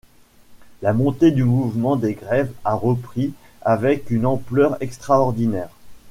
La 0.81 0.93
montée 0.93 1.29
du 1.29 1.43
mouvement 1.43 1.95
des 1.95 2.15
grèves 2.15 2.51
a 2.65 2.73
repris 2.73 3.33
avec 3.61 4.09
une 4.09 4.25
ampleur 4.25 4.75
extraordinaire. 4.81 5.69